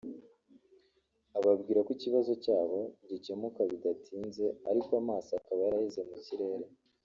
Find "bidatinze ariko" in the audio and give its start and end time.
3.71-4.91